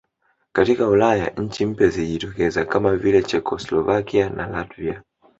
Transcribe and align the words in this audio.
Katika 0.55 0.87
Ulaya 0.87 1.29
nchi 1.29 1.65
mpya 1.65 1.87
zilijitokeza 1.89 2.65
kama 2.65 2.95
vile 2.95 3.23
Chekoslovakia 3.23 4.29
na 4.29 4.47
Latvia 4.47 5.03